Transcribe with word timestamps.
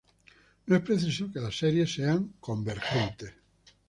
No 0.65 0.75
es 0.77 0.81
preciso 0.87 1.27
que 1.31 1.39
las 1.39 1.55
series 1.59 1.93
sean 1.93 2.33
convergentes. 2.39 3.31